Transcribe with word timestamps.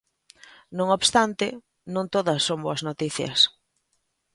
Non 0.77 0.87
obstante, 0.97 1.47
non 1.93 2.05
todas 2.15 2.39
son 2.47 2.59
boas 2.65 2.81
noticias. 2.89 3.39